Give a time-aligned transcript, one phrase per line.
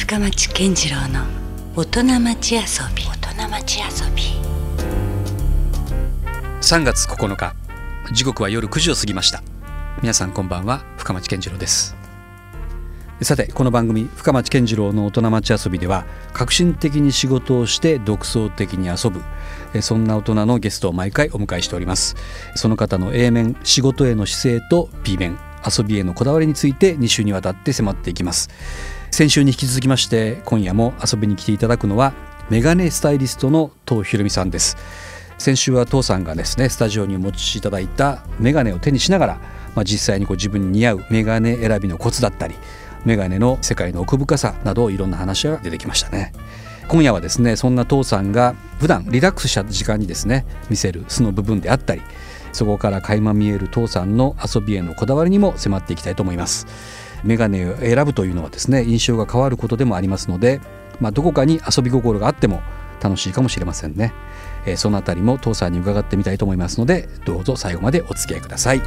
[0.00, 1.26] 深町健次郎の
[1.76, 2.60] 大人町遊
[2.96, 3.04] び。
[3.04, 4.22] 大人町遊び。
[6.62, 7.54] 3月9日
[8.10, 9.42] 時刻は夜9時を過ぎました。
[10.00, 11.94] 皆さんこんばんは深町健次郎です。
[13.20, 19.22] さてこの番組深町健次郎の大人町遊びでは革新的に仕事をして独創的に遊ぶ
[19.82, 22.16] そんな大人のゲストを毎回お迎えしております。
[22.56, 28.48] その方の A 面仕事への姿勢と B 面遊びへのこだわりについて2週にわたって迫っていきます
[29.10, 32.14] 先週に引き続きまして今夜も遊びに来ていただくのは
[32.48, 34.76] メガネスタイリストの東ひろみさんです。
[35.38, 39.34] 先週は父さんがですねスタジオにお持ちいただいたメガネを手にしながら、
[39.74, 42.54] まあ、実際にこう自分に似合うメガネ選びのコツだったり
[43.04, 46.32] メガネの世界の奥深さなどいろんな話が出てきましたね。
[46.88, 52.02] 今夜はですねそんな父さんが普段リラックスした時間にですね見せる素の部分であったり
[52.52, 56.66] そこから垣間見える父さんの遊びへのこだわりにも迫っていきたいと思います。
[57.24, 60.60] メガネを選ぶというのはですね印象が変わることでもありますので、
[61.00, 62.62] まあ、どこかに遊び心があっても
[63.02, 64.12] 楽しいかもしれませんね、
[64.66, 68.82] えー、そのあたりも父さんに伺ってみたいと思いますのでどうぞ最後までお付き合いください。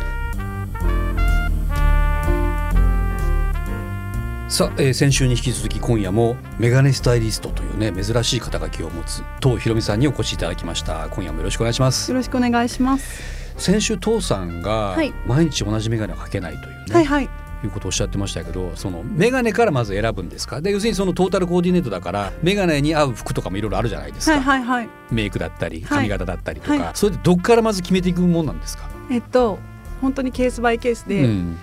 [4.50, 11.08] さあ、えー、先週に引き続き今夜もメガネスタイリストというね珍しい肩書きを持つ東ひろみさんにお越しいただきました。
[11.10, 12.12] 今夜もよろしくお願いします。
[12.12, 13.44] よろしくお願いします。
[13.58, 20.62] 先週父さんが毎日同じメガネをかけないというね、はいはいいうことをおっしゃってましたけどそのメガネからまず選ぶんですか？
[20.62, 28.90] で要するにそのトータルコーディネートだからメガネに合う服とかもいろいろあるじゃないですか、はいはいはい、メイクだったり髪型だったりとか、はい、それでどっからまず決めていくもんなんですか？
[29.12, 29.60] えっと
[30.02, 31.58] 本当にケースバイケースで、うん、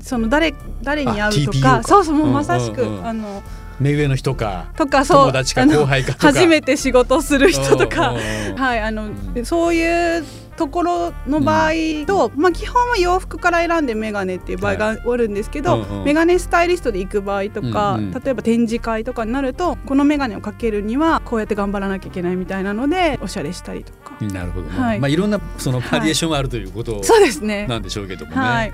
[0.00, 3.42] その誰誰に会うとかそうそうもうまさしく、うんうんうん、あの
[3.80, 8.14] 目上の人かとかそう友達か後輩か初めて仕事する人とか。
[8.56, 10.24] はいあの、うん、そういう
[10.56, 11.72] ところの場合
[12.06, 24.12] と、うん、まあ基本は洋服から選んで眼鏡っていう場合があるんですけど、はいうんうん、眼鏡スタイリストで行く場合とか、うんうん、例えば展示会とかになるとこの眼鏡をかけるにはこうやって頑張らなきゃいけないみたいなのでおしゃれしたりとか。
[24.20, 27.66] なるほど、ね、はい、まあいろんなそのバリエーションがあるということ、はい、そうですね。
[27.66, 28.36] なんでしょうけどもね。
[28.36, 28.72] はい。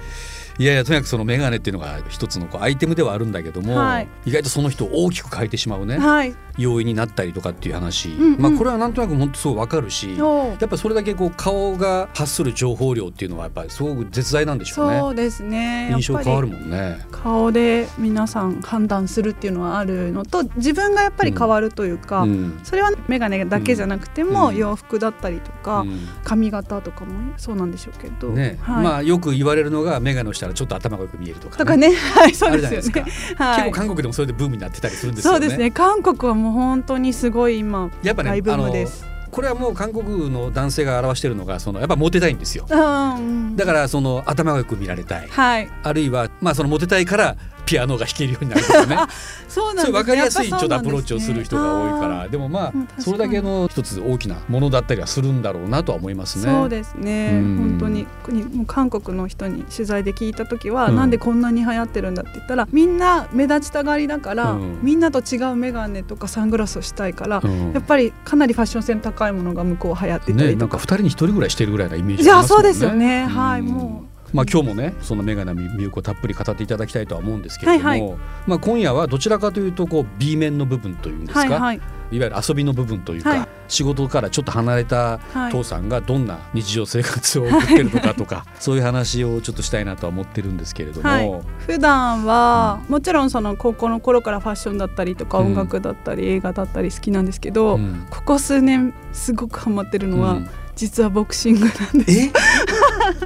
[0.58, 14.98] いやいやとにかくその眼鏡っていうのが一つのこうアイテムではあるんだけども、はい、意外とその人を大きく変えてしまうね、はい、要因になったりとかっていう話、うんうん、まあこれはなんとなく本当すごいわかるしやっぱそれだけこう顔が発する情報量っていうのはやっぱりすごく絶大なんでしょうね。
[14.98, 15.90] そうですね。
[15.92, 17.06] 印象変わるもんね。
[17.10, 31.94] 顔で皆さん判断するっていうのはあるのと自分がやっぱり変わるというか、うん、それは眼鏡だけじゃなくても、洋服だったりとか、うん、髪型とかもそうなんでしょうけど、ね、はい、まあよく言われるのが眼鏡をしたらちょっと頭がよく見えるとか、ね、とかね。
[31.94, 32.34] はい。
[32.34, 33.12] そうですよね。
[33.36, 35.38] はい、結構韓国でもそれでブームになってたりするんですよね。
[35.38, 35.70] そうですね。
[35.70, 39.04] 韓国はもう本当にすすごい今やっぱね大ブームです。
[39.30, 47.36] これはもう韓国の男性が表しているのがそのやっぱモテたいんですよ、うん、だからその頭がよく見られたい、はい、あるいはまあそのモテたいから
[47.68, 48.96] ピアノが弾けるようになるとかね。
[49.46, 52.28] そうなんです、ね、分かりやすいちょっとアプローチをする人が多いから。
[52.28, 56.50] でもまあそれだけの一つ大きなものだったりはするんだろうなとは思いますね。
[56.50, 58.06] そうですね、本当に
[58.54, 72.68] もう韓国の人に取材で聞いた時は、うん、なんでこんなに流行ってるんだって言ったらみんな目立ちたがりだから、うん、みんなと違う眼鏡とかサングラスをしたいから、うん、やっぱりかなりファッション性の高いものが向こう流行ってたりとか、ね、なんか二人に一人ぐらいしてるぐらいなイメージありますもんね。
[72.68, 85.18] いやそうですよね、はいもうまあ、今日もねその眼鏡魅力をたっぷり語っていただきたいとは思うんですけれども、はいはい、まあ、今夜はどちらかというとこう B 面の部分というんですか、はいはい、いわゆる遊びの部分というか、はい、仕事からちょっと離れた
[85.50, 102.32] 父さんがどんな日常生活を送ってるのかとか、はい、 そういう話をちょっとしたいなとは思ってるんですけれども、はい、普段は、うん、もちろんその高校の頃からファッションだったりとか音楽だったり、映画だったり好きなんですけど、うん、ここ数年すごくハマってるのは、うん実はボクシングなんです。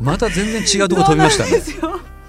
[0.01, 1.63] また全然違うところ飛びましたね。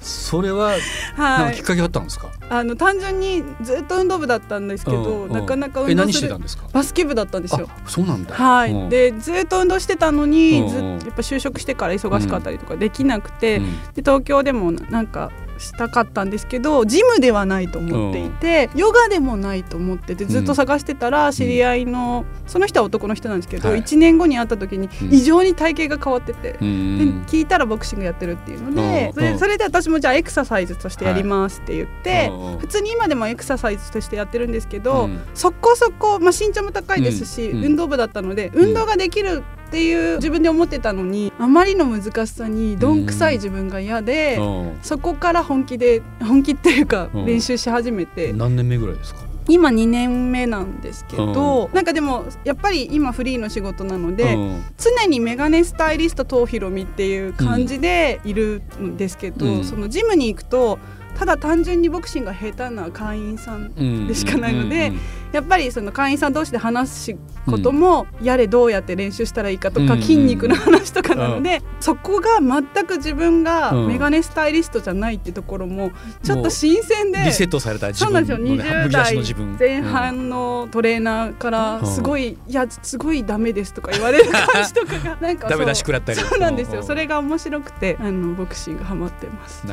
[0.02, 0.76] それは
[1.18, 6.36] なんかきっかけあったんですか、はい、あの単純にずっと運動部だったんですけど、うん、なかなか運動する
[6.74, 7.70] バスケ部だったんですよ。
[7.88, 8.36] そうなんだ。
[8.36, 15.32] はい、うん、でずっと運動してたのに、うん、ずやっぱ就職してから忙しかったりとかできなくて、で東京でもなんか
[15.64, 37.04] したかったんですけどジムではないと思っていて、ヨガでもないと思っててずっと探してたら知り合いの、その人は男の人なんですけど、は1年後に会った時に異常に体型が変わってて、で聞いたらボクシングやってるっていうので、それそれで私もじゃあエクササイズとしてやりますって言って、普通に今でもエクササイズとしてやってるんですけど、そこそこ、まあ、身長も高い。
[37.04, 44.38] ですし、運動部だったので運動ができるっていう自分で思ってたのにあまりの難しさにどんくさい自分が嫌で、
[44.84, 49.22] そこから本気で本気っていうか練習し始めて、何年目ぐらいですか？
[49.50, 60.78] 今2年目なんですけど、うん、なんかでもやっぱり今フリーの仕事なので、うん、常にメガネスタイリスト東ひろみっていう感じでいるんですけど、うん、そのジムに行くと
[61.18, 64.94] ただ単純にボクシングが下手な会員さんでしかないので、
[65.34, 67.16] やっぱりその会員さん同士で話す
[67.48, 75.92] ことも、やれどうやって練習したらいいかとか、筋肉の話とかなので、そこが全く自分がメガネスタイリストじゃないってところも
[76.24, 79.18] ちょっと新鮮で、リセットされた自分の、ね、20代
[79.58, 86.20] 前半のトレーナーからすごい、いやすごいダメですとか言われる感じとかが なんかダメ出し食らったり。
[86.20, 86.84] そうなんですよ。
[86.84, 89.64] それが面白くてあのボクシングハマってます。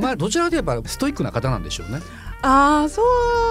[0.00, 2.00] まあどちらかといえばストイックな方なんでしょうね
[2.42, 3.02] ああそ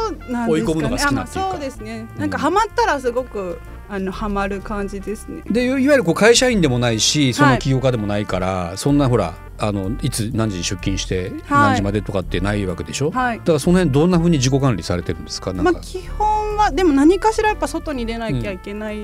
[0.09, 2.07] うなんですか、ね、追い込むのが好きなっていうか、そうですね。
[2.17, 3.59] なんかハマったらすごく
[3.89, 5.41] あのハマる感じですね。
[5.49, 15.53] でいわゆるこう会社員でもないしその起業家でもないから、はい、そんなほらあのいつ何時に出勤して何時までとかってないわけでしょ、はい、だからその辺どんなふうに自己管理されてるんですか。
[15.53, 18.99] まあ、基本はでも何かしらやっぱ外に出なきゃいけない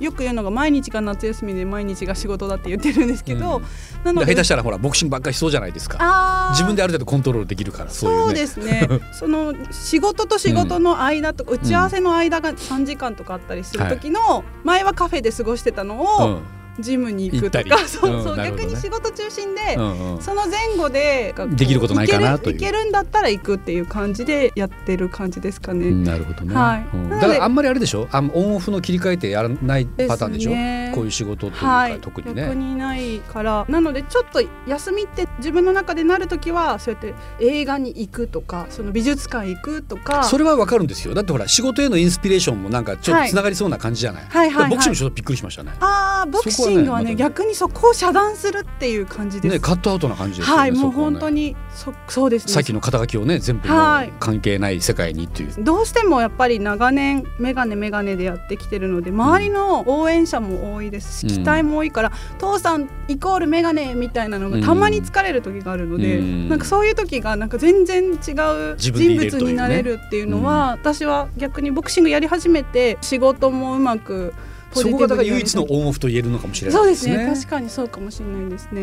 [0.00, 3.64] よく言うのが毎日が夏休みで毎日が仕事だって言ってるんですけど、うん、
[4.04, 6.50] なので下手したらほらボクシングばっかりしそうじゃないですか。
[6.50, 8.88] 自分である程度コントロールできるからそう、ね,、ですね。
[9.12, 16.42] その仕事と仕事の間とか、打ち合わせの間が3時間とかあったりする時の、前はカフェで過ごしてたのを、うん
[16.78, 19.74] ジムに行くとか そうそう、逆に仕事中心で、
[20.20, 25.90] その前後でできることないかなといけるんだったら行くっていう感じでやってる感じですかね。
[25.90, 28.08] なるほどね、はい、だからあんまりあれでしょ？
[28.10, 30.50] あオンオフの切り替えてやらないパターンでしょ？
[30.94, 32.42] こういう仕事というか、はい、特にね。
[32.42, 33.66] 逆にないから。
[33.68, 40.24] なのでちょっと休みって自分の中でなる時はそうやって映画に行くとかその美術館行くとか。
[40.24, 41.14] それはわかるんですよ。
[41.14, 45.72] だってほら仕事へのインスピレーションもなんかちょっとつながりそうな感じじゃない、はいはいはい、ボクシングちょっとびっくりしましたね。
[45.80, 49.52] ああボクシングはね、逆にそこを遮断するっていう感じです。
[49.52, 50.56] ね、カットアウトな感じですね。
[50.56, 52.52] はい、もう本当に、そそうですね。
[52.52, 61.20] さっきの肩書きをね、全部関係ない世界にっていう、どうしてもやっぱり長年メガネメガネでやってきてるので、周りの応援者も多いです。
[61.20, 74.34] し、期待も多いから、父さんイコールメガネみたいなのがたまに疲れる時があるので、なんかそういう時がなんか全然違う人物になれるっていうのは、私は逆にボクシングやり始めて仕事もうまく。
[74.74, 77.14] そこがだから唯一のオンオフと言えるのかもしれないですね。
[77.14, 77.34] そうですね。
[77.34, 78.82] 確かにそうかもしれないですね。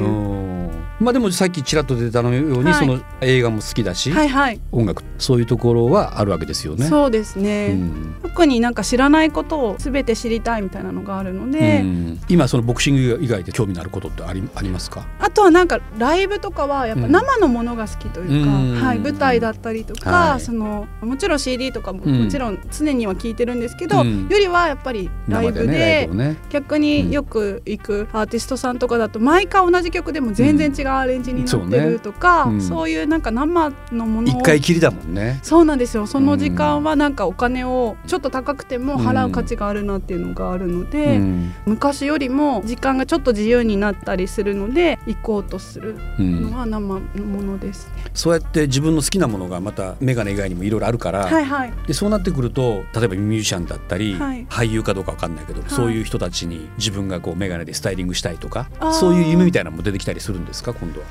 [0.99, 6.85] まあでもさっきちらっと出たのように、はい、その映画も好きだし、はいはい、音楽そういうところはあるわけですよね。
[6.85, 15.07] そうですね、うん、特になんか知らないことをすべて知りたいみたいなのがあるので、うん、今そのボクシング以外で興味のあることってありありますか？
[15.19, 32.61] あとはなんかライブとかはやっぱ生のものが好きというか、うん、はい、舞台だったりとか、はい、そのもちろん CD とかももちろん常には聞いてるんですけど、よりはやっぱりライブで、ね、逆によく行くアーティストさんとかだと毎回同じ曲でも全然違うアレンジになってるとか、うん。
[32.61, 32.91] そうね。
[32.91, 35.39] いうなんか生のもの一回きりだもんね。
[35.41, 60.73] そうなんですよその時間はなんかお金をちょっと高くても払う価値があるなっていうのがあるので、うん、昔よりも時間がちょっと自由になったりするので行こうとするのは生のものです、ね、そうやって自分の好きなものがまた眼鏡以外にもいろいろあるから、はいはい、でそうなってくると例えばミュージシャンだったり、はい、俳優かどうかわかんないけど、はい、そういう人たちに自分がこう眼鏡でスタイリングしたいとかそういう夢みたいなのも出てきたりするんですか？
[60.73, 61.05] 今度は。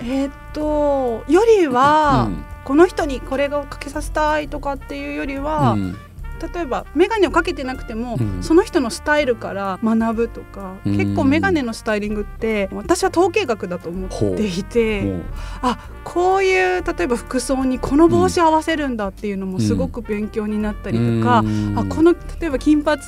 [0.00, 5.96] えー、っとよりは、うん、この人にこれをかけさせたいとかっていうよりは、うん、
[6.40, 15.20] 例えば眼鏡をかけてなくても、うん、その人のスタイルから学ぶとか、うん、結構眼鏡のスタイリングって私は統計学だと思っていて
[15.62, 23.02] あこういう例えば服装にこの帽子合わせるんだっていうのもすごく勉強になったりとか、うん、あこの例えば金髪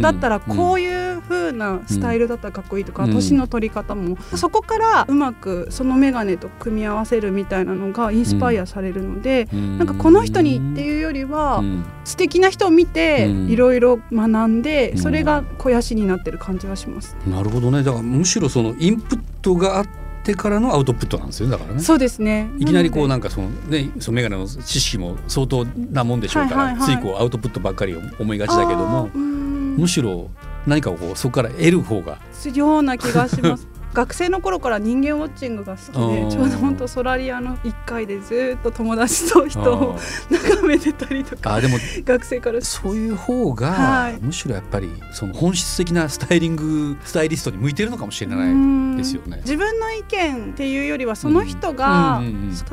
[0.00, 19.86] だったらこういう風なスタイルだったらかっこいいとか、年の取り方もそこからうまくその眼鏡と組み合わせるみたいなのがインスパイアされるので、うん、なんかこの人にっていうよりは、うん、素敵な人を見ていろいろ学んで、それが肥やしになってる感じはします、ね、なるほどねだからむしろそのインプットがあっ
[20.22, 21.80] てからのアウトプットなんですよだからね。
[21.80, 22.50] そうですね。
[22.58, 30.30] いきなりこうなんかそのねそのメガネの知識も相当なもんでしょうから、はいはいはい、ついこうアウトプットばっかり思いがちだけども、むしろ
[30.66, 32.18] 何かをこうそこから得る方が。
[32.54, 33.66] ような気がします。
[33.94, 39.96] 学生の頃から人間ウォッチングが好きでちょうど本当ソラリアの1階でずっと友達と人を
[40.30, 42.60] 眺めてたりとかあでも学生から。
[42.60, 49.38] そういう方が、はい、むしろやっぱりその本質的なスタイリングスタイリストに向いてるのかもしれないですよね。
[49.38, 52.20] 自分の意見っていうよりはその人が、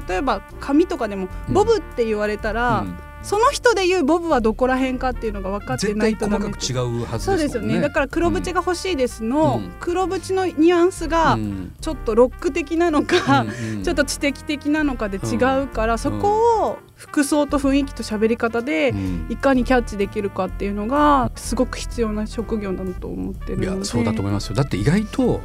[0.07, 7.79] 例えば髪とかでもボブって言われたら、うんその人でいうボブはどこら辺かっていうのが分かってないとダメ違うはず、そうですよね。
[7.79, 11.37] だから黒縁が欲しいですの、うん、黒縁のニュアンスが
[11.81, 18.93] ちょっとロック的なのか、うん、ちょっと知的的なのかで違うから、うん、そこを服装と雰囲気と喋り方で
[19.29, 23.67] いかにキャッチできるかっていうのがすごく必要な職業だと思ってるので。
[23.67, 24.55] いやそうだと思いますよ。
[24.55, 25.41] だって意外と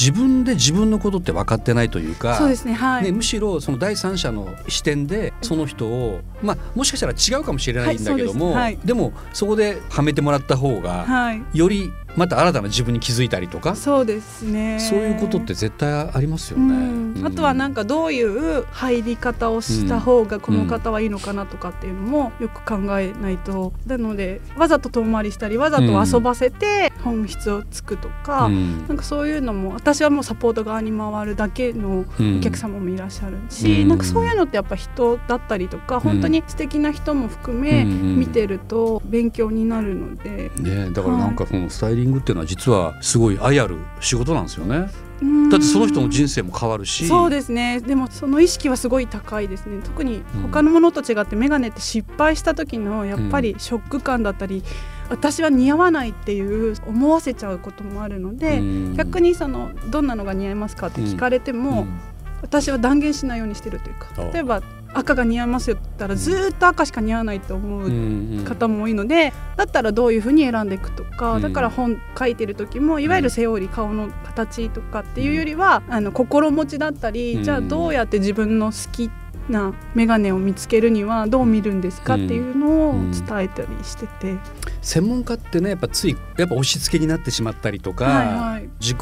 [0.00, 14.80] 自分で自分のことって分かってないというかそうですね,、はい、ねむしろその第三者の視点でその人を、まあ、もしかしたら違うかもしれないんだけども、はいでもそこではめてもらった方が、はい、よりまた新たな自分に気づいたりとかそうですね。
[14.80, 16.74] そういうことって絶対ありますよね。
[16.74, 17.26] うん。
[17.26, 23.72] あとはなんかどういう入り方をした方がこの方はいいのかなとかっていうのもよく考えないと。
[23.86, 28.86] なのでわざと遠回りしたりわざと遊ばせて本質をつくとか、うん。
[28.86, 33.88] なんかそういうのも私はもうサポート側に回るだけのお客様もいらっしゃるし、うん。
[33.88, 40.50] なんかそういうのってやっぱ人だったりとか本当に素敵な人も含めうん見てると勉強になるので。
[40.56, 44.88] ね、だからなんかこのスタイリングっていうのは実はすごい愛ある仕事なんですよね。
[45.22, 45.48] うん。
[45.50, 47.06] だってその人の人生も変わるし。
[47.06, 47.80] そうですね。
[47.80, 49.80] でもその意識はすごい高いですね。
[49.82, 54.62] 特に他のものと違って眼鏡って失敗した時のやっぱりショック感だったり、
[55.10, 58.94] 私は似合わないっていう思わせちゃうこともあるので、うん。
[58.96, 62.00] 逆にそのどんなのが似合いますかって聞かれても、うん。
[62.42, 64.62] 私は断言しないようにしてるというかあ例えば
[64.94, 71.42] 赤が似合いますよって言ったらずーっと赤しか似合わないと思ううん方も多いのでだったらどういうふうに選んでいくとか、うん。
[71.42, 77.44] だから本書いてる時もいわゆるセオリー顔の形とかっていうよりは、あの心持ちだったり、うん。
[77.44, 79.10] じゃあどうやって自分の好き
[79.48, 84.36] な眼鏡を見つけるにはどう見るんですかっていうのをうん伝えたりしてて、
[84.82, 88.68] 専門家ってねやっぱついやっぱ押し付けになってしまったりとか、はいはい。
[88.80, 88.98] 自己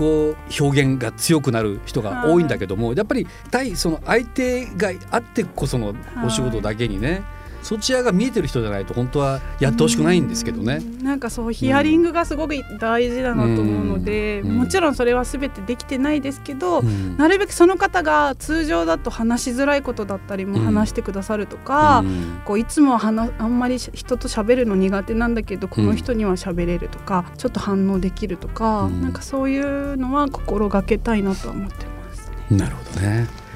[0.60, 7.22] 表現が強くなる人が多いんだけども、やっぱり対その相手があってこそのお仕事だけにね、
[7.68, 10.76] そちらが見えてる人じゃないと本当はやってほしくないんですけどね。
[10.76, 11.04] うん。
[11.04, 14.58] なんかそうヒアリングがすごく大事だなと思うので、うん。
[14.60, 17.18] もちろんそれは全てできてないですけど、うん。
[17.18, 22.40] なるべくその方が通常だと話しづらいことだったりも話してくださるとか、うん。
[22.46, 29.02] こういつもは話あんまり人と喋るの苦手なんだけどこの人には喋れるとか、ちょっと反応できるとか、うん。
[29.02, 32.56] なんかそういうのは心がけたいなとは思ってますね。
[32.56, 33.47] なるほどね。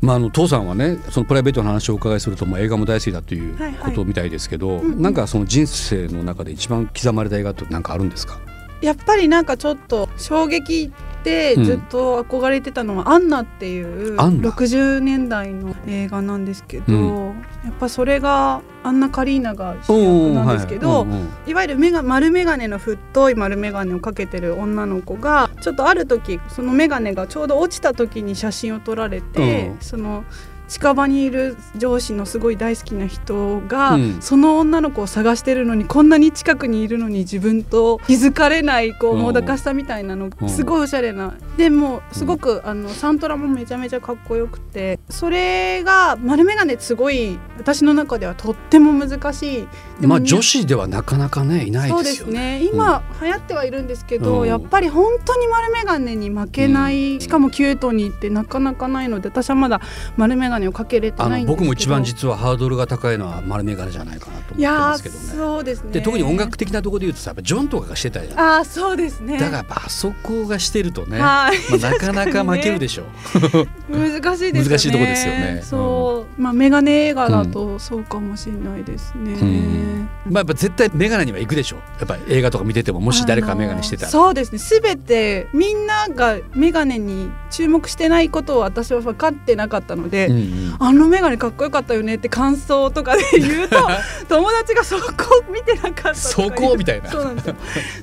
[0.00, 3.90] まあ、あの父さんはねそのプライベートの話をお伺いするともう映画も大好きだというはいはい。
[3.90, 5.02] ことみたいですけど、うんうん。
[5.02, 8.40] なんかその人生の中で一番刻まれた映画って何かあるんですか、
[8.80, 10.90] やっぱりなんかちょっと衝撃
[11.24, 11.64] でうん。
[11.64, 17.26] ずっと憧れてたのは「アンナ」っていうアンナ？60年代の映画なんですけど、うん。
[17.64, 21.06] やっぱそれがアンナ・カリーナが主役なんですけど、
[21.46, 21.54] い。
[21.54, 29.76] わゆるメガ丸眼鏡の太い丸眼鏡をかけてる女の子がちょっとある時その眼鏡がちょうど落ちた時に写真を撮られて、うん。
[29.80, 30.24] その
[30.70, 34.22] 近場にいる上司のすごい大好きな人が、うん。
[34.22, 40.48] その女の子を探してるのにこんなに近くにいるのに自分と気づかれないこううんもどかしさみたいなのうん。
[40.48, 41.34] すごいおしゃれな。
[41.56, 49.68] でもすごくあのサントラもめちゃめちゃかっこよくてそれが丸眼鏡すごい私の中ではとっても難しい。
[50.00, 52.60] でもまあ女子ではなかなかねいないそうですよね。
[52.60, 54.46] ね今、流行ってはいるんですけど、うん。
[54.46, 57.20] やっぱり本当に丸眼鏡に負けない、うん。
[57.20, 59.80] しかもキュートにってなかなかないので私はまだ
[60.16, 65.20] 丸眼鏡をかけれてあのない僕も一番実はハードルが高いのは丸眼鏡じゃないかなと思ってますけどね。
[65.20, 65.92] そうですね。
[65.92, 68.40] で特に音楽的なところで言うとさやっぱジョンとかがしてたじゃん。
[68.40, 69.38] ああそうですね。
[69.38, 71.58] だからやっぱあそこがしてるとね、はい。
[71.70, 73.96] まあ、なかなか負けるでしょう。
[73.96, 74.68] 難しいですよね。
[74.68, 75.62] 難しいとこですよね。
[75.64, 80.08] そう、まあ眼鏡映画だとそうかもしれないですね、うん。
[80.26, 84.08] まあやっぱ絶対眼鏡には行くでしょやっぱり映画とか見ててももし誰か眼鏡してたら。
[84.10, 84.58] そうですね。
[84.58, 93.76] すべてみんなが眼鏡に注目してないことを私は分かってなかったので、うんうんあの眼鏡かっこよかったよねって感想とかで言うと
[94.28, 97.10] 友達がそこ見てなかったそこみたいな。
[97.10, 97.54] そうなんですよ。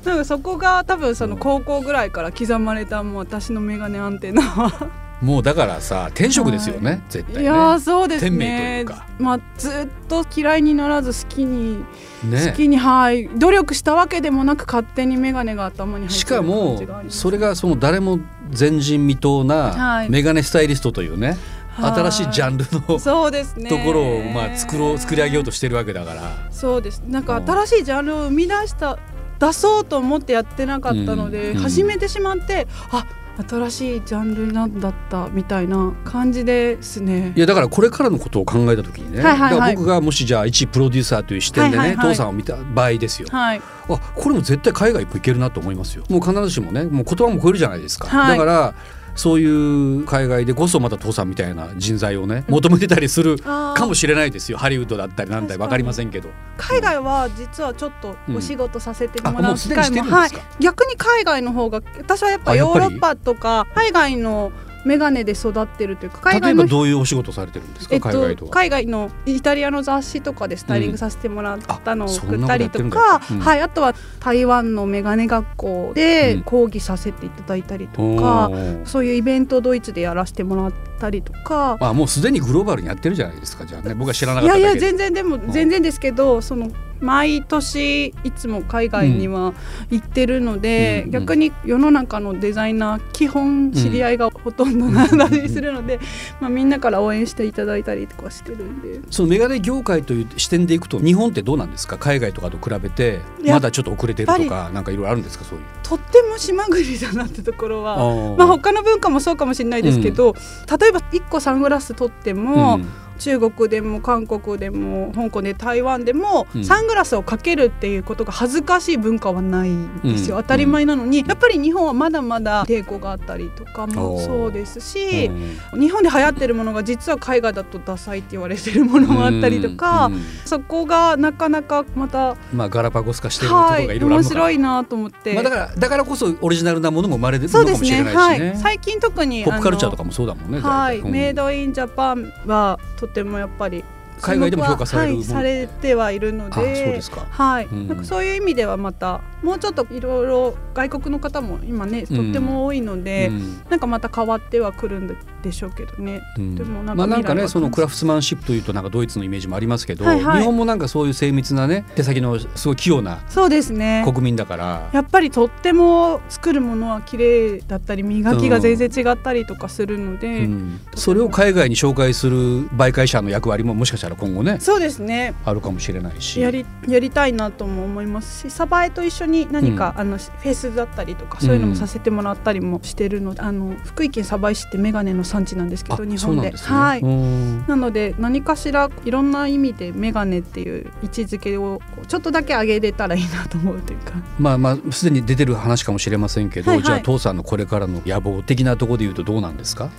[0.06, 7.42] なんかそこが多分その高校ぐらいから刻まれたもう私の眼鏡アンテナはもうだからさ天職ですよね、絶対ね。
[7.42, 8.86] いやーそうですね。
[9.18, 9.74] まあずっ
[10.08, 11.84] と嫌いにならず好きに、
[12.24, 12.48] ね。
[12.52, 13.28] 好きにはい。
[13.30, 18.20] 努力したわけでもなく勝手に眼鏡が頭に入ってしかもそれがその誰も
[18.58, 20.10] 前人未到はない。
[20.10, 21.38] メガネスタイリストというね、はい
[21.78, 23.70] 新しいジャンルのそうですね。
[23.70, 26.48] ところをまあ作ろう作り上げようとしてるわけだから。
[26.52, 27.04] そうです。
[27.08, 28.98] なんか新しいジャンルを生み出した
[29.40, 31.60] 出そうと思ってやってなかったので、うん。
[31.60, 33.06] 始めてしまってあ
[33.48, 37.34] 新しいジャンルなんだったみたいな感じですね。
[37.36, 39.76] いやだからこれからのことを考えた時にね、はいはいはい。
[39.76, 42.16] 僕がもしじゃあ一プロデューサーという視点でね、はいはいはい。
[42.16, 43.62] 父さんを見た場合ですよ、はい。
[43.90, 46.04] あこれも絶対海外も行けるなと思いますよ。
[46.10, 48.38] もう必ずしもねもう言葉も超えるじゃないですか、はい。
[48.40, 48.74] だから
[49.18, 54.58] そういう海外でこそまた父さんみたいな人材をね求めてたりするかもしれないですよ。
[54.58, 56.30] ハリウッドだったりなんだり分かりませんけど。
[56.58, 64.52] 海外は実はちょっとお仕事させてあもらう機会も、はいしてるんですか、逆に海外の方が私はやっぱあやっぱりヨーロッパとか海外の
[64.88, 81.78] 眼鏡で育ってるというか海外のどういうお仕事されてるんですか、えっと、海外と海外のイタリアの雑誌とかでスタイリングさせてもらったのを送ったりとか、うん、はい、あとは台湾の眼鏡学校で講義させていただいたりとか、うん、そういうイベントをドイツでやらせてもらったりとか。
[81.80, 83.94] あもうすでにグローバルにやってるじゃないですかじゃあね。
[83.94, 89.54] 僕は知らなかったいやいや全然でも全然ですけどその毎年いつも海外には
[89.90, 96.02] 行ってるので、うん、逆に世の中のデザイナー基本知り合いがほとんどなったりするので、うん、
[96.42, 99.00] まあ、みんなから応援していただいたりとかしてるんで。
[99.12, 101.98] そのメガネ業界という視点でいくと日本ってどうなんですか？
[101.98, 105.46] 海外とかと比べてまだちょっと遅れてるとかなんかいろいろあるんですか？
[105.46, 105.66] そういう。
[105.84, 107.98] とっても島国だなってところは
[108.36, 112.80] まあ他の文化もそうかもしれないですけど、うん、例えば1個サングラス取っても、
[113.18, 125.30] 中国でも韓国でも香港で台湾でも、サングラスをかけるっていうことが恥ずかしい文化はないんですよ、当たり前なのに、やっぱり日本はまだまだ抵抗があったりとかもそうですし、
[125.74, 130.12] 日本で流行ってるものが実は海外だとダサいって言われてるものもあったりとか、
[130.46, 143.84] そこがなかなかまたまあガラパゴス化してるところがいろいろ面白いなと思って、まあ、だからだからこそオリジナルなものも生まれてるのかもしれないしね、ねはい、最近特にポップカルチャーとかもそうだもんねはい、メイドインジャパンはとてもやっぱり
[144.22, 147.26] 海外でも評価される、はい、されてはいるのでそうですか。
[147.30, 155.08] はい、うん、なんかそういう意味ではまたもうちょっといろいろ外国の方も今ねとっても多いので、うん、なんかまた変わってはくるん
[155.42, 164.04] でしょうけどね、うん、でもなんか,、まあ、なんかねそのクラフトマンシップというとなんかドイツのイメージもありますけど、はいはい、日本もなんかそういう精密なね手先のすごい器用なそうですね。
[164.06, 164.90] 国民だから。
[164.94, 170.48] やっぱりとっても作るものは綺麗だったり磨きが全然違ったりとかするので、
[170.96, 175.34] それを海外に紹介する媒介者の役割ももしかしたら今後ねそうですね。
[175.46, 176.40] あるかもしれないし。
[176.40, 187.04] やりやりたいなとも思いますしサバエと一緒に何か、うん、あのフェスだったりとかそういうのもさせてもらったりもしてるので、うん、あの福井県鯖江市ってメガネの産地なんですけど日本で、ね、はい。
[187.04, 194.14] なので何かしらいろんな意味でメガネっていう位置づけをちょっとだけ上げれたらいいなと思うというか。
[194.40, 196.80] まあまあすでに出てる話かもしれませんけど、はい。
[196.80, 199.90] はい、じゃあ父さんのこれからの野望的なところで言うとどうなんですか？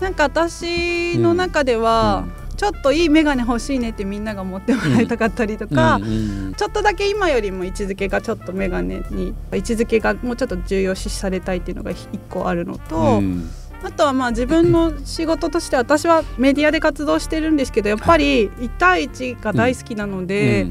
[0.00, 2.42] なんか私の中では、うん。
[2.54, 6.02] ちょっといい眼鏡欲しいねってみんなが持ってもらいたかったりとか、うん。
[6.02, 12.96] うんうん、ちょっとだけ今よりも位置づけがちょっと眼鏡に位置づけがもうちょっと重要視されたいっていうのが一個あるのと。
[12.96, 13.50] うん
[13.84, 20.68] あとはまあ自分の仕事として私はメディアで活動してるんですけどやっぱり1対1が大好きなので、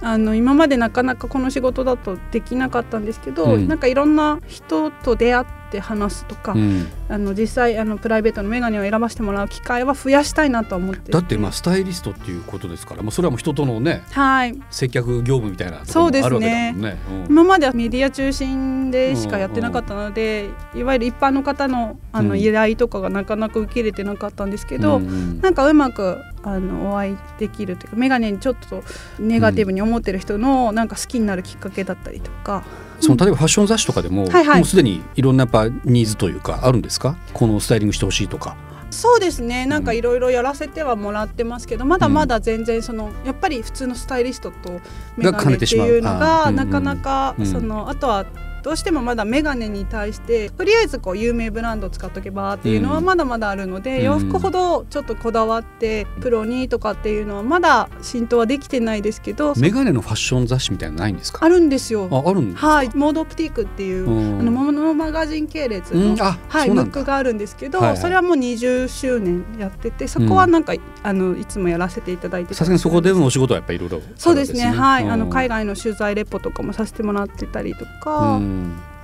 [0.00, 11.12] あの今までなかなかこの仕事だとできなかったんですけど、うん、なんかいろんな人と出会って話すとか、うん、あの実際あのプライベートの眼鏡を選ばせてもらう機会は増やしたいなと思って。
[11.12, 16.72] だってまあスタイリストっていうことですから、まあ、それはもう人とのね、はい、接客業務みたいなところもあるわけだもんね。
[16.72, 28.82] ねうん、今まではメディア中心でしかやってなかったので、いわゆる一般の方のあの依頼とかがなかなか受け入れてなかったんですけど、うんうん、なんかうまくあのお会いできるというか眼鏡にちょっと
[29.18, 32.64] ネガティブに思ってる人のなんか好きになるきっかけだったりとか。
[33.00, 38.56] その例えばファッション雑誌とかでも、はいはい、もうすでにいろんなやっぱニーズというかあるんですかこのスタイリングしてほしいとか。
[38.90, 39.66] そうですね。
[39.66, 44.80] なんかいろいろやらせてはもらってますけどまだまだ全然その、やっぱり普通のスタイリストと
[45.16, 48.24] メガネっていうのがなかなかそのあとは
[48.64, 61.44] どうしてもまだ眼鏡に対してとりあえずこう有名ブランドを使っとけばっていうのはまだまだあるので、うん、洋服ほどちょっとこだわってプロにとかっていうのはまだ浸透はできてないですけど眼鏡のファッション雑誌みたいなないんですか？
[61.44, 62.08] あるんですよ。
[62.10, 62.90] ああるんはい。
[62.94, 64.08] モードオプティックっていう、
[64.40, 74.70] あのモノマガジン系列の、はい、ムックがあるんですけど、はいはい、それはもう20周年やっててそこはなんか、うん、あのいつもやらせていただいてさすがにそこでのお仕事はやっぱりいろいろそうですね。
[74.70, 78.53] はい、あの海外の取材レポとかもさせてもらってたりとか、うん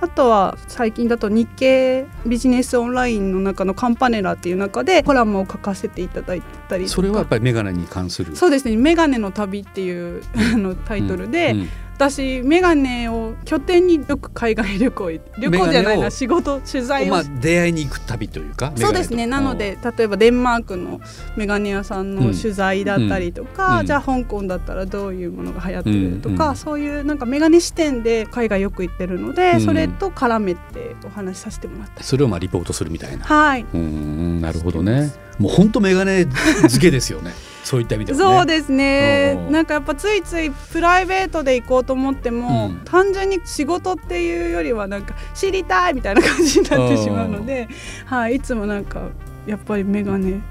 [0.01, 8.35] あとは最近だと日経ビジネスオンラインの中のカンパネラっていう中でコラムを書かせていただいたりそれはやっぱりメガネに関する。
[8.35, 10.23] そうですね「メガネの旅」っていう
[10.55, 11.59] あのタイトルで、うん。
[11.59, 11.69] うん
[12.01, 19.27] 私眼鏡を拠点によく海外旅行旅行じゃないな仕事取材を、まあ、出会いに行く旅というかそうですね。
[19.27, 20.99] なので例えばデンマークの
[21.37, 32.03] 眼鏡屋さんの取材だったりとか、うん、じゃあ香港だったらどういうものが流行ってるとか、うん、そういうなんか眼鏡視点で海外よく行ってるので、うん、それと絡めてお話しさせてもらった。
[32.03, 33.25] それをまあリポートするみたいな。
[33.25, 33.65] はい。
[33.73, 35.11] うんなるほどね。
[35.37, 37.31] もう本当眼鏡漬けですよね
[37.71, 39.33] そういった意味で、ね、そうですね。
[39.49, 47.69] なんかやっぱついついプライベートで行こうと思っても、うん、単純に仕事っていうよりはなんか知りたいみたいな感じになってしまうので、
[48.03, 49.07] はい、いつもなんか
[49.45, 50.41] やっぱり眼鏡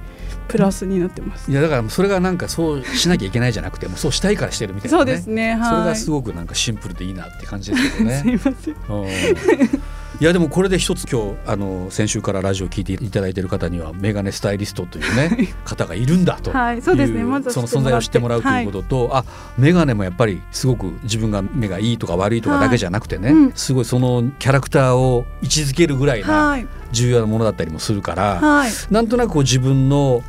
[0.49, 1.51] プラスになってます。
[1.51, 8.21] いやだからそれがなんかそうしなきゃいけないじゃなくて もそうしたいからしてるみたいな、ね、そうですね、はい、それがすごくなんかシンプルでいいなって感じですけどね。
[8.25, 8.75] すいません
[10.19, 17.23] いやでもこれで一つ今日あの先週からラジオ聞いていただいている方にはメガネスタイリストというね方がいるんだという、はいそうですね。
[17.23, 19.25] まずその存在を知ってもらうということと、あ
[19.57, 23.53] メガネもやっぱりすごく自分が目がいいとか悪いとかだけじゃなくてね、はいうん。
[23.53, 26.67] すごいそのキャラクターを位置づけるぐらいなはい。
[26.93, 28.71] 重要なものだったりもするから、はい。
[28.91, 30.23] なんとなくこう自分の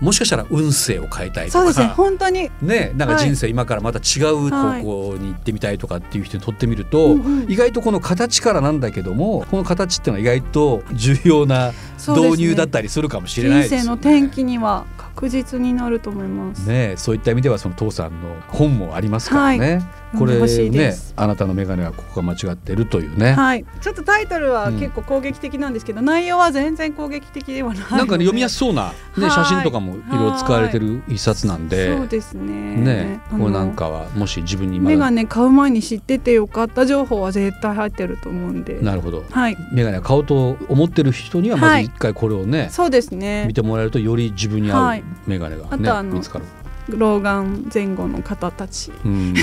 [0.00, 1.58] もしかしたら運勢を変えたいとか。
[1.58, 2.50] そうですね本当に。
[2.62, 3.24] ね、なんかはい。
[3.24, 7.50] 人生今からまた違う方向に行ってみたいとかっていう人にとってみると、うんうん。
[7.50, 13.82] 意外とこの形からなんだけどもこの形っていうのは意外と重要な導入だったりするかもしれないですよね。
[13.84, 14.84] 人生の転機には
[15.16, 16.68] 確実になると思います。
[16.68, 19.82] ねそういった意味ではその父さんの本もありますからね、
[20.16, 21.14] これ読んでほしいねです。
[21.16, 24.76] あなたの眼鏡はここが間違ってるというね、はい、ちょっとタイトルはうん。
[24.78, 29.30] 結構攻撃的なんですけど、内容は全然攻撃的ではないなんかね読みやすそうな、ね、はい。
[29.30, 31.96] 写真とかもいろいろ使われてる一冊なんで。
[31.96, 32.76] そうですね。
[32.76, 34.96] ねこれなんかはもし自分にまだ。
[34.96, 38.80] メガネ買う前に知っててよかった情報は絶対入ってると思うんで。
[38.80, 39.24] なるほど。
[39.30, 39.56] はい。
[39.72, 41.84] 眼鏡を買おうと思ってる人にはまずはい。
[41.86, 43.46] 一回これをね、そうですね。
[43.46, 45.00] 見てもらえるとより自分に合はい。
[45.00, 46.44] う眼鏡がね、あとあの見つかる。
[46.88, 48.92] 老眼前後の方たち。
[49.04, 49.34] うん、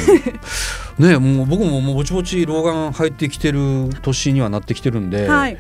[0.98, 5.58] ねもう僕ももうぼちぼち老眼入ってきてる年にはなってきてるんで、はい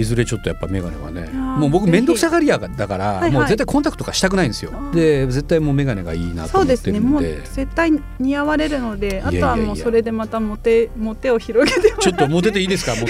[0.00, 3.30] いずれちょっとやっぱ眼鏡はねーもう僕面倒くさがり屋だから、はいはい。
[3.32, 4.72] もう絶対コンタクトとかしたくないんですよ。
[4.92, 6.76] で絶対もう眼鏡がいいなとそう思っで。
[6.76, 7.00] すね。
[7.00, 12.94] もうてるんで絶対似合われるのであとはもうそれでまたモテモテを広げてちょっとモテていいですか？
[12.94, 13.04] もっ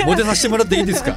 [0.00, 1.10] とモテさせてもらっていいですか？
[1.10, 1.14] い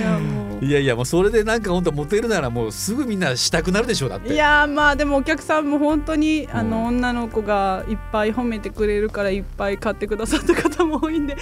[0.00, 0.64] やもう。
[0.64, 4.32] いやいやもうそれでなんか本当モテるならもうすぐみんなしたくなるでしょうだって。
[4.32, 6.70] いやーまあでもお客さんも本当にあうん。
[6.70, 11.36] の女の子がいっぱい褒めてくれるからいっぱい買ってくださった方も多いんで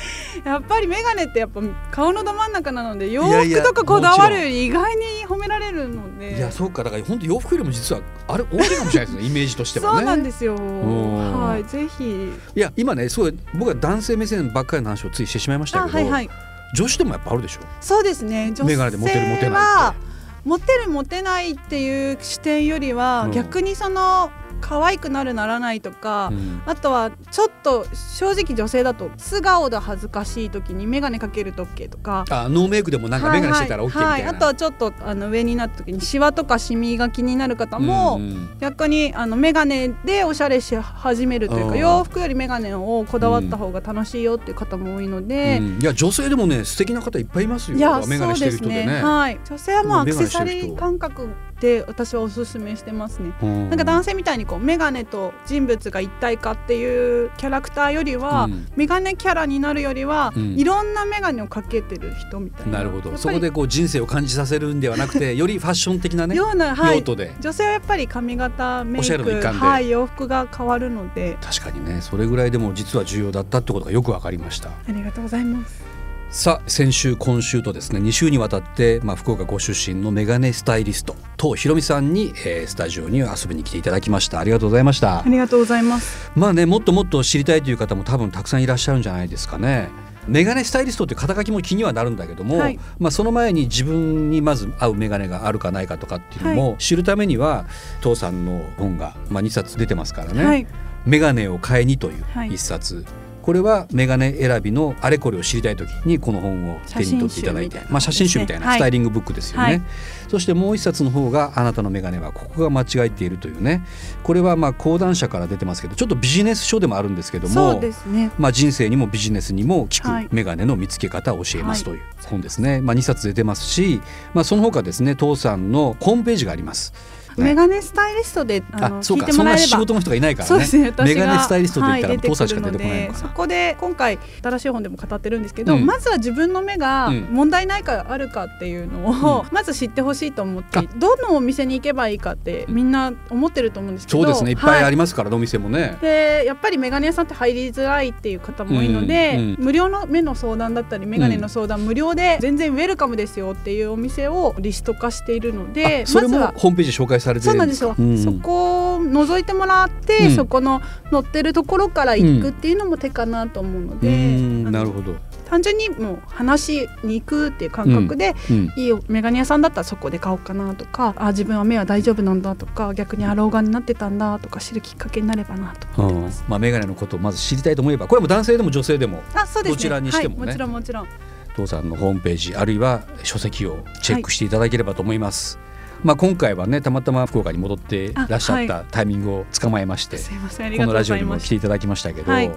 [0.44, 6.36] やっぱり眼鏡ってやっぱ顔のど真ん中なので洋服とかこだわるより意外に褒められるので。
[6.36, 6.84] いやそうか。
[6.84, 9.98] だから本当洋服よりも実はあれ大きいかもしれないですね イメージとしてはね。
[9.98, 10.54] そうなんですよ。
[10.54, 11.40] ん。
[11.40, 12.32] はいぜひ。
[12.54, 16.30] いや今ねすごい僕は男性目線ばっかりの話をついしてしまいましたけど、あはいはい。
[16.76, 17.60] 女子でもやっぱあるでしょ？
[17.80, 18.52] そうですね。
[18.54, 23.30] 女眼鏡でモテるモテないモテるモテないっていう視点よりは、うん。
[23.32, 26.62] 逆にその可愛くなるならないとか、うん。
[26.66, 32.24] あとはちょっと正直女性だと素顔で恥ずかしい時に眼鏡かけると OK とか。
[32.30, 34.20] あノーメイクでもなんか眼鏡してたら OK みたいな、はい。
[34.22, 38.20] はいはいあとはちょっとあの上になった時にシワとかシミが気になる方も、
[38.60, 41.70] 逆にあの眼鏡でおしゃれし始めるといううん。
[41.70, 45.78] か洋服より眼鏡をこだわった方が楽しいよっていう方も多いので、うん。
[45.80, 47.76] いや女性でもね素敵な方いっぱいいますよ。
[47.76, 49.02] いや眼鏡してる人でね。
[49.02, 51.28] はい、女性はもうアクセサリー感覚
[51.64, 53.32] で私はおすすめしてますね。
[53.42, 53.70] うん。
[53.70, 58.66] なんか男性みたいにこう眼鏡と人物が一体化っていうキャラクターよりは、うん。
[58.76, 60.58] 眼鏡キャラになるよりは、うん。
[60.58, 62.78] いろんな眼鏡をかけてる人みたいな。
[62.80, 63.16] なるほど。
[63.16, 66.98] そこでこう人生を感じさせるんではなくてよりファッション的なねような、はい。
[66.98, 67.34] 用、途で。
[67.40, 71.38] 女性はやっぱり髪型メイク、はい、洋服が変わるので。
[71.40, 72.02] 確かにね。
[72.02, 74.68] それぐらいでも実は重要だったってことがよくわかりました。
[74.68, 75.93] ありがとうございます。
[76.34, 84.40] さあ先週今週とですね2週にわたって、まあ、福岡ご出身のメガネスタイリスト東ひろみさんに、えースタジオに遊びに来ていただきました。
[84.40, 85.20] ありがとうございました。
[85.20, 86.32] ありがとうございます。
[86.34, 89.90] まあねもっともっと知りたいという方も多分たくさんいらっしゃるんじゃないですかね。
[90.26, 92.80] メガネスタイリストって肩書きも気にはなるんだけども、はい。
[92.98, 97.66] まあ、その前に自分にまず合うメガネがあるかないかとかっていうのも知るためには
[98.00, 100.66] 父さんの本が、まあ、2冊出てますからね、はい、
[101.06, 102.54] メガネを買いにというはい。
[102.54, 103.04] 一冊、
[103.44, 108.78] これはメガネ選びのあれこれを知りたい時にこの本を手に取っていただいてまあ、写真集みたいなはい。
[108.78, 109.82] スタイリングブックですよね、はい。
[110.28, 113.84] そしてもう一冊の方があなたのメガネはここが間違えているというね。
[114.22, 118.30] これはまあ講談社から出てますけどちょっとビジネス書でもあるんですけどもね。
[118.38, 120.26] まあ、人生にもビジネスにも効はい。
[120.26, 121.98] くメガネの見つけ方を教えますとはい。
[121.98, 124.00] いう本ですね、まあ、2冊出てますし、
[124.32, 126.94] まあ、その他ですね父さんのホームページがあります。
[127.36, 129.66] ねメガネスタイリストであ聞いてもらえれば。
[129.66, 130.48] 仕事の人がいないからね。
[130.48, 130.86] そうですね。
[130.88, 135.86] 私がメガネスタイリストって言ったらはい父さんしか出てこないそこで今回新しい本でも語ってるんですけど、うん。
[135.86, 137.28] まずは自分の目がうん。
[137.30, 140.82] 問題ないかあるかっていうのを、まず知ってほしいと思ってあ。
[140.96, 144.52] どのお店に行けばいいかってみんな思ってると思うんですけどそうですね。
[144.52, 145.98] いっぱいあはりますから、お店もね。
[146.00, 158.18] でやっぱりメガネ屋さんって入りづらいっていう方も多いので、無料の目の相談だったりメガネの相談無料で全然ウェルカムですよっていうお店をリスト化しているのであそれもまずはホームページ紹介されてるそうなんですよ、かうん。
[158.18, 160.36] そこを覗いてもらって、うん。
[160.36, 164.66] そこの載ってるところから行くっていうのも手かなと思うのうで、ん。
[164.66, 165.16] あのなるほど、
[165.48, 176.44] 単純にもう話しに行くっていう感覚で、うん、いいよメガネ屋さんだったらそこで買おうかなとかあ自分は目は大丈夫なんだとか逆にアローガンになってたんだとか知るきっかけになればなと思ってます。
[176.48, 179.76] まあメガネのことをまず知りたいと思えばこれはもう男性でも女性でもあそうですね。
[179.76, 180.40] どちらにしてもね。
[180.40, 181.06] はい、もちろんもちろん。
[181.54, 185.58] 父さんのホームページあるいは書籍をチェックしていただければと思います。
[186.04, 192.52] まあ、今回はねたまたま福岡に戻ってらっしゃったタイミングを捕まえまして、はい、このラジオにも来ていただきましたけど、はい、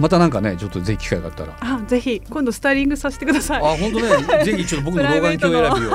[0.00, 1.56] またなんかねちょっとぜひ機会があったら。
[1.60, 3.62] あぜひ今度スタイリングさせてください。
[3.62, 5.92] あ本当ねぜひちょっと僕の老眼鏡選びを、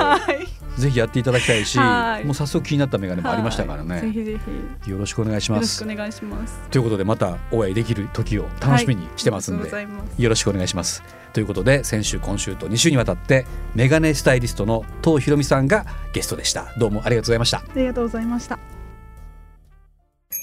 [0.76, 4.38] ぜひやっていただきたいし、はい、もう早速気になった眼鏡もありましたからね、ぜひぜ
[4.84, 4.90] ひ。
[4.90, 5.82] よろしくお願いします。
[5.82, 6.60] よろしくお願いします。
[6.70, 9.70] ということでまたお会いできる時を楽しみにしてますんで、
[10.18, 11.02] よろしくお願いします。
[11.32, 16.72] ということで先週今週と2週にわたってメガネスタイリストの東ひろみさんがゲストでした。
[16.78, 17.58] どうもありがとうございました。
[17.58, 18.75] ありがとうございました